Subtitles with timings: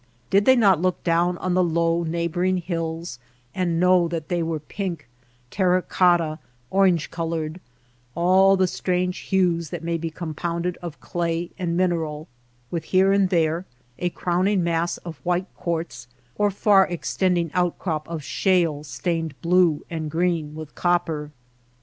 [0.31, 3.19] Did they not look down on the low neighboring hills
[3.53, 5.07] and know that they were pink,
[5.51, 6.39] terra cotta,
[6.71, 7.59] orange colored—
[8.15, 12.27] all the strange hues that may be com pounded of clay and mineral—
[12.71, 13.67] with here and there
[13.99, 19.85] a crowning mass of white quartz or a far extending outcrop of shale stained blue
[19.87, 21.29] and green with copper